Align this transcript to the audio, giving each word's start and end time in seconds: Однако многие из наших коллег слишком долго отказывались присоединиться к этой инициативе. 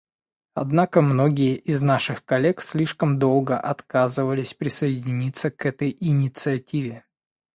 Однако 0.55 1.01
многие 1.03 1.55
из 1.55 1.83
наших 1.83 2.25
коллег 2.25 2.61
слишком 2.63 3.19
долго 3.19 3.55
отказывались 3.59 4.55
присоединиться 4.55 5.51
к 5.51 5.63
этой 5.67 5.95
инициативе. 5.99 7.05